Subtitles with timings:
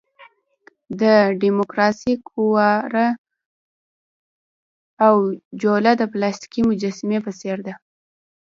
[1.01, 1.03] د
[1.41, 3.07] ډیموکراسۍ قواره
[5.05, 5.15] او
[5.61, 7.73] جوله د پلاستیکي مجسمې په څېر ده.